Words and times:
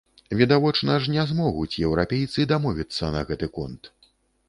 Відавочна 0.39 0.95
ж, 1.03 1.09
не 1.17 1.25
змогуць 1.33 1.79
еўрапейцы 1.85 2.49
дамовіцца 2.55 3.15
на 3.19 3.27
гэты 3.31 3.55
конт. 3.61 3.97